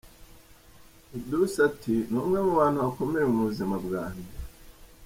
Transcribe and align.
Edouce 1.17 1.57
ati 1.69 1.95
“Ni 2.09 2.17
umwe 2.21 2.39
mubantu 2.47 2.77
bakomeye 2.85 3.25
mu 3.33 3.39
buzima 3.47 3.75
bwanjye. 3.85 4.31